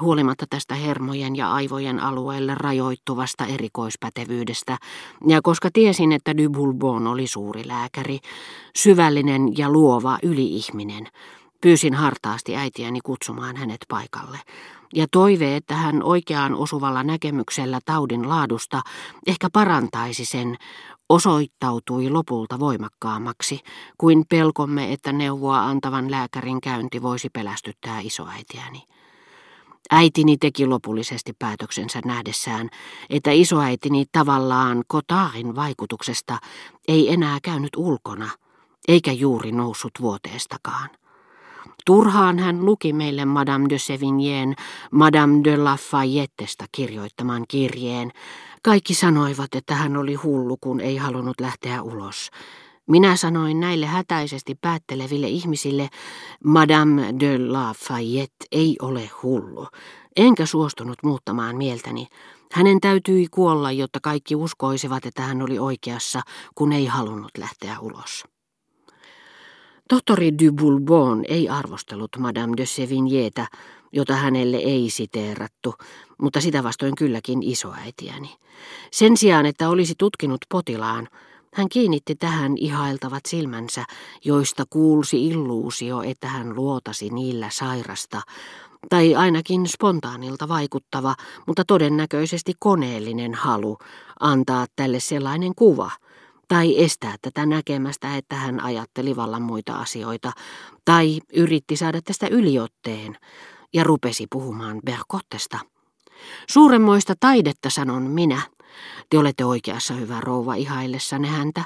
[0.00, 4.78] huolimatta tästä hermojen ja aivojen alueelle rajoittuvasta erikoispätevyydestä,
[5.26, 8.18] ja koska tiesin, että Dubulbon oli suuri lääkäri,
[8.76, 11.06] syvällinen ja luova yliihminen,
[11.60, 14.38] pyysin hartaasti äitiäni kutsumaan hänet paikalle,
[14.94, 18.82] ja toive, että hän oikeaan osuvalla näkemyksellä taudin laadusta
[19.26, 20.56] ehkä parantaisi sen,
[21.08, 23.60] osoittautui lopulta voimakkaammaksi
[23.98, 28.82] kuin pelkomme, että neuvoa antavan lääkärin käynti voisi pelästyttää isoäitiäni.
[29.90, 32.70] Äitini teki lopullisesti päätöksensä nähdessään,
[33.10, 36.38] että isoäitini tavallaan Kotaarin vaikutuksesta
[36.88, 38.30] ei enää käynyt ulkona,
[38.88, 40.90] eikä juuri noussut vuoteestakaan.
[41.86, 44.56] Turhaan hän luki meille Madame de Sevignien
[44.90, 48.12] Madame de Lafayettesta kirjoittaman kirjeen.
[48.62, 52.30] Kaikki sanoivat, että hän oli hullu, kun ei halunnut lähteä ulos.
[52.90, 55.88] Minä sanoin näille hätäisesti päätteleville ihmisille,
[56.44, 59.66] Madame de Lafayette ei ole hullu,
[60.16, 62.06] enkä suostunut muuttamaan mieltäni.
[62.52, 66.22] Hänen täytyi kuolla, jotta kaikki uskoisivat, että hän oli oikeassa,
[66.54, 68.24] kun ei halunnut lähteä ulos.
[69.88, 73.46] Tohtori du Boulbon ei arvostellut Madame de Sevignétä,
[73.92, 75.74] jota hänelle ei siteerattu,
[76.22, 78.36] mutta sitä vastoin kylläkin isoäitiäni.
[78.90, 81.08] Sen sijaan, että olisi tutkinut potilaan,
[81.54, 83.84] hän kiinnitti tähän ihailtavat silmänsä,
[84.24, 88.22] joista kuulsi illuusio, että hän luotasi niillä sairasta,
[88.88, 91.14] tai ainakin spontaanilta vaikuttava,
[91.46, 93.78] mutta todennäköisesti koneellinen halu
[94.20, 95.90] antaa tälle sellainen kuva–
[96.50, 100.32] tai estää tätä näkemästä, että hän ajatteli vallan muita asioita,
[100.84, 103.16] tai yritti saada tästä yliotteen,
[103.72, 105.58] ja rupesi puhumaan Berkottesta.
[106.50, 108.42] Suuremmoista taidetta sanon minä.
[109.10, 111.64] Te olette oikeassa, hyvä rouva, ihaillessanne häntä.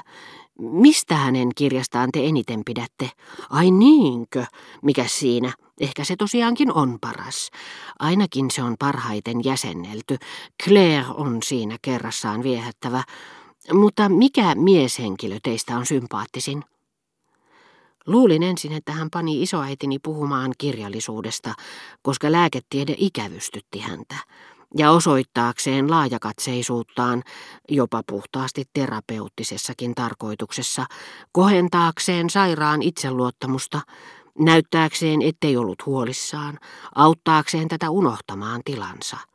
[0.59, 3.09] Mistä hänen kirjastaan te eniten pidätte?
[3.49, 4.45] Ai niinkö?
[4.81, 5.53] Mikä siinä?
[5.79, 7.51] Ehkä se tosiaankin on paras.
[7.99, 10.17] Ainakin se on parhaiten jäsennelty.
[10.63, 13.03] Claire on siinä kerrassaan viehättävä.
[13.73, 16.63] Mutta mikä mieshenkilö teistä on sympaattisin?
[18.07, 21.53] Luulin ensin, että hän pani isoäitini puhumaan kirjallisuudesta,
[22.01, 24.15] koska lääketiede ikävystytti häntä,
[24.77, 27.23] ja osoittaakseen laajakatseisuuttaan,
[27.69, 30.85] jopa puhtaasti terapeuttisessakin tarkoituksessa,
[31.31, 33.81] kohentaakseen sairaan itseluottamusta,
[34.39, 36.59] näyttääkseen ettei ollut huolissaan,
[36.95, 39.17] auttaakseen tätä unohtamaan tilansa–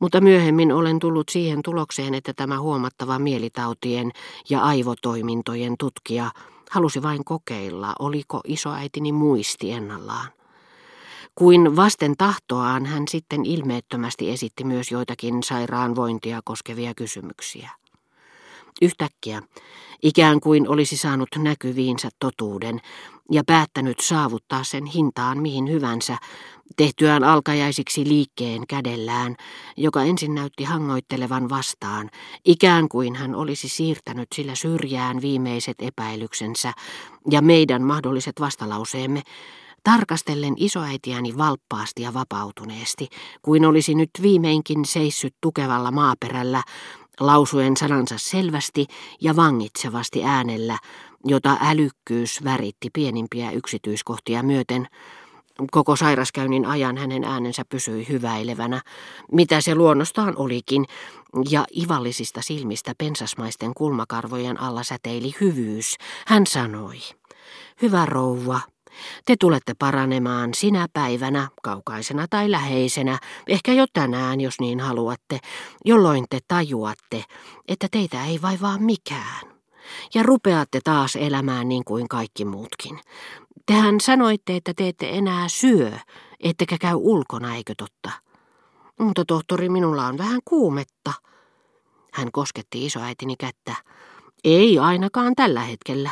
[0.00, 4.10] mutta myöhemmin olen tullut siihen tulokseen, että tämä huomattava mielitautien
[4.50, 6.30] ja aivotoimintojen tutkija
[6.70, 10.28] halusi vain kokeilla, oliko isoäitini muisti ennallaan.
[11.34, 17.70] Kuin vasten tahtoaan hän sitten ilmeettömästi esitti myös joitakin sairaanvointia koskevia kysymyksiä.
[18.82, 19.42] Yhtäkkiä,
[20.02, 22.80] ikään kuin olisi saanut näkyviinsä totuuden
[23.30, 26.18] ja päättänyt saavuttaa sen hintaan mihin hyvänsä,
[26.76, 29.36] tehtyään alkajaisiksi liikkeen kädellään,
[29.76, 32.10] joka ensin näytti hangoittelevan vastaan,
[32.44, 36.72] ikään kuin hän olisi siirtänyt sillä syrjään viimeiset epäilyksensä
[37.30, 39.22] ja meidän mahdolliset vastalauseemme,
[39.84, 43.08] tarkastellen isoäitiäni valppaasti ja vapautuneesti,
[43.42, 46.62] kuin olisi nyt viimeinkin seissyt tukevalla maaperällä,
[47.20, 48.86] lausuen sanansa selvästi
[49.20, 50.78] ja vangitsevasti äänellä,
[51.24, 54.88] jota älykkyys väritti pienimpiä yksityiskohtia myöten.
[55.70, 58.82] Koko sairaskäynnin ajan hänen äänensä pysyi hyväilevänä,
[59.32, 60.84] mitä se luonnostaan olikin,
[61.50, 65.96] ja ivallisista silmistä pensasmaisten kulmakarvojen alla säteili hyvyys.
[66.26, 66.96] Hän sanoi,
[67.82, 68.60] hyvä rouva,
[69.24, 73.18] te tulette paranemaan sinä päivänä, kaukaisena tai läheisenä,
[73.48, 75.38] ehkä jo tänään, jos niin haluatte,
[75.84, 77.24] jolloin te tajuatte,
[77.68, 79.54] että teitä ei vaivaa mikään.
[80.14, 83.00] Ja rupeatte taas elämään niin kuin kaikki muutkin.
[83.66, 85.92] Tehän sanoitte, että te ette enää syö,
[86.40, 88.10] ettekä käy ulkona, eikö totta?
[88.98, 91.12] Mutta tohtori, minulla on vähän kuumetta.
[92.12, 93.74] Hän kosketti isoäitini kättä.
[94.44, 96.10] Ei ainakaan tällä hetkellä.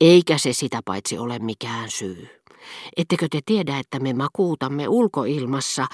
[0.00, 2.28] Eikä se sitä paitsi ole mikään syy.
[2.96, 5.86] Ettekö te tiedä, että me makuutamme ulkoilmassa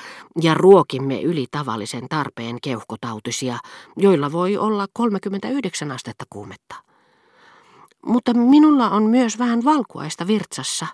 [0.43, 3.59] ja ruokimme yli tavallisen tarpeen keuhkotautisia,
[3.97, 6.75] joilla voi olla 39 astetta kuumetta?
[8.07, 10.87] Mutta minulla on myös vähän valkuaista virtsassa.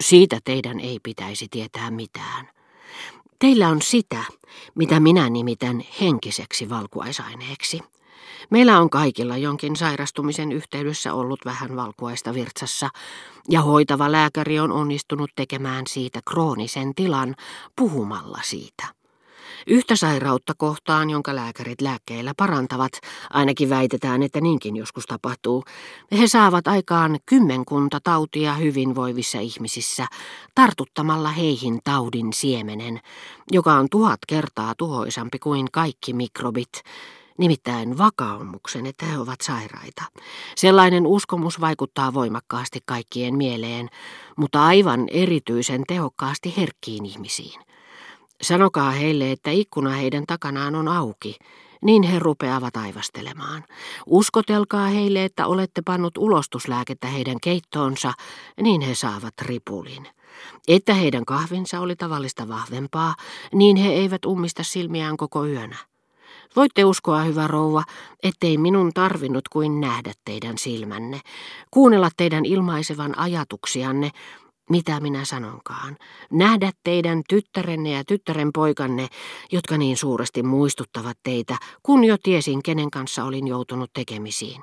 [0.00, 2.48] Siitä teidän ei pitäisi tietää mitään.
[3.38, 4.24] Teillä on sitä,
[4.74, 7.80] mitä minä nimitän henkiseksi valkuaisaineeksi.
[8.50, 12.88] Meillä on kaikilla jonkin sairastumisen yhteydessä ollut vähän valkuaista virtsassa,
[13.48, 17.34] ja hoitava lääkäri on onnistunut tekemään siitä kroonisen tilan
[17.76, 18.96] puhumalla siitä.
[19.66, 22.92] Yhtä sairautta kohtaan, jonka lääkärit lääkkeillä parantavat,
[23.30, 25.64] ainakin väitetään, että niinkin joskus tapahtuu.
[26.18, 30.06] He saavat aikaan kymmenkunta tautia hyvinvoivissa ihmisissä,
[30.54, 33.00] tartuttamalla heihin taudin siemenen,
[33.50, 36.82] joka on tuhat kertaa tuhoisampi kuin kaikki mikrobit,
[37.38, 40.02] nimittäin vakaumuksen, että he ovat sairaita.
[40.56, 43.88] Sellainen uskomus vaikuttaa voimakkaasti kaikkien mieleen,
[44.36, 47.60] mutta aivan erityisen tehokkaasti herkkiin ihmisiin.
[48.42, 51.36] Sanokaa heille, että ikkuna heidän takanaan on auki,
[51.82, 53.64] niin he rupeavat aivastelemaan.
[54.06, 58.12] Uskotelkaa heille, että olette pannut ulostuslääkettä heidän keittoonsa,
[58.62, 60.08] niin he saavat ripulin.
[60.68, 63.14] Että heidän kahvinsa oli tavallista vahvempaa,
[63.54, 65.76] niin he eivät ummista silmiään koko yönä.
[66.56, 67.82] Voitte uskoa, hyvä rouva,
[68.22, 71.20] ettei minun tarvinnut kuin nähdä teidän silmänne,
[71.70, 74.10] kuunnella teidän ilmaisevan ajatuksianne,
[74.70, 75.96] mitä minä sanonkaan.
[76.30, 79.08] Nähdä teidän tyttärenne ja tyttären poikanne,
[79.52, 84.62] jotka niin suuresti muistuttavat teitä, kun jo tiesin, kenen kanssa olin joutunut tekemisiin.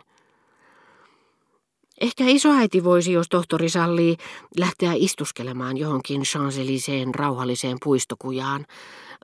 [2.01, 4.17] Ehkä isoäiti voisi, jos tohtori sallii,
[4.57, 6.55] lähteä istuskelemaan johonkin champs
[7.15, 8.65] rauhalliseen puistokujaan,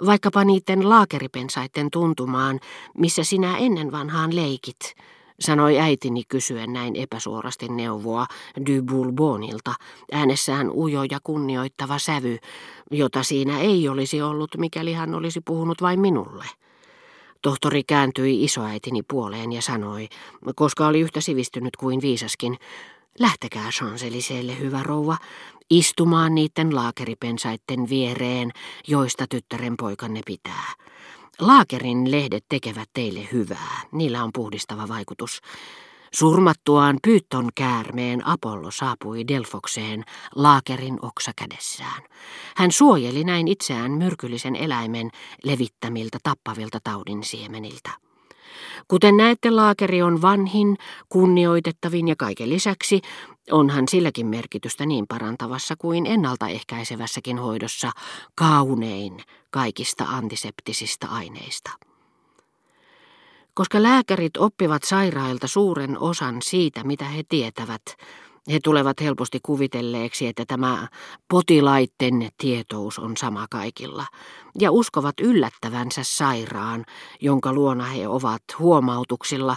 [0.06, 2.60] vaikkapa niiden laakeripensaiden tuntumaan,
[2.98, 4.96] missä sinä ennen vanhaan leikit,
[5.40, 8.26] sanoi äitini kysyen näin epäsuorasti neuvoa
[8.66, 9.74] du Bourbonilta,
[10.12, 12.38] äänessään ujo ja kunnioittava sävy,
[12.92, 16.46] jota siinä ei olisi ollut, mikäli hän olisi puhunut vain minulle.
[17.42, 20.08] Tohtori kääntyi isoäitini puoleen ja sanoi,
[20.56, 22.58] koska oli yhtä sivistynyt kuin viisaskin,
[23.20, 25.18] lähtekää Chanceliseelle, hyvä rouva,
[25.70, 28.52] istumaan niiden laakeripensaitten viereen,
[28.88, 30.74] joista tyttären poikanne pitää.
[31.40, 35.42] Laakerin lehdet tekevät teille hyvää, niillä on puhdistava vaikutus.
[36.14, 40.04] Surmattuaan pyytton käärmeen Apollo saapui Delfokseen
[40.36, 42.04] laakerin oksa kädessään.
[42.56, 45.10] Hän suojeli näin itseään myrkyllisen eläimen
[45.44, 47.90] levittämiltä tappavilta taudin siemeniltä.
[48.88, 50.78] Kuten näette, laakeri on vanhin,
[51.10, 53.02] kunnioitettavin ja kaiken lisäksi
[53.52, 57.92] onhan silläkin merkitystä niin parantavassa kuin ennaltaehkäisevässäkin hoidossa
[58.36, 61.89] kaunein kaikista antiseptisistä aineista.
[63.60, 67.82] Koska lääkärit oppivat sairailta suuren osan siitä, mitä he tietävät,
[68.52, 70.88] he tulevat helposti kuvitelleeksi, että tämä
[71.30, 74.06] potilaitten tietous on sama kaikilla,
[74.60, 76.86] ja uskovat yllättävänsä sairaan,
[77.22, 79.56] jonka luona he ovat huomautuksilla,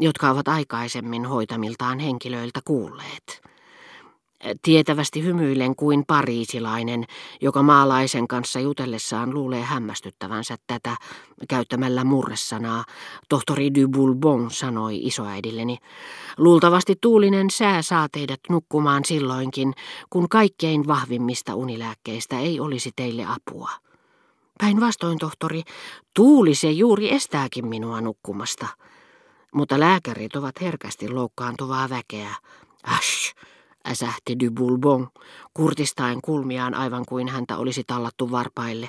[0.00, 3.42] jotka ovat aikaisemmin hoitamiltaan henkilöiltä kuulleet
[4.62, 7.04] tietävästi hymyillen kuin pariisilainen,
[7.40, 10.96] joka maalaisen kanssa jutellessaan luulee hämmästyttävänsä tätä
[11.48, 12.84] käyttämällä murresanaa.
[13.28, 15.78] Tohtori du Bourbon sanoi isoäidilleni.
[16.38, 19.72] Luultavasti tuulinen sää saa teidät nukkumaan silloinkin,
[20.10, 23.70] kun kaikkein vahvimmista unilääkkeistä ei olisi teille apua.
[24.58, 25.62] Päinvastoin, tohtori,
[26.14, 28.66] tuuli se juuri estääkin minua nukkumasta.
[29.54, 32.34] Mutta lääkärit ovat herkästi loukkaantuvaa väkeä.
[32.84, 33.34] Ash,
[33.90, 35.08] äsähti du Bourbon,
[35.54, 38.88] kurtistaen kulmiaan aivan kuin häntä olisi tallattu varpaille,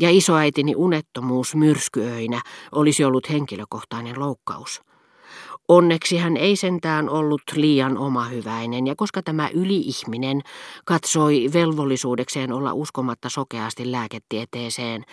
[0.00, 2.40] ja isoäitini unettomuus myrskyöinä
[2.72, 4.82] olisi ollut henkilökohtainen loukkaus.
[5.68, 10.40] Onneksi hän ei sentään ollut liian omahyväinen, ja koska tämä yliihminen
[10.84, 15.04] katsoi velvollisuudekseen olla uskomatta sokeasti lääketieteeseen,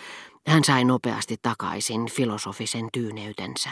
[0.46, 3.68] hän sai nopeasti takaisin filosofisen tyyneytensä.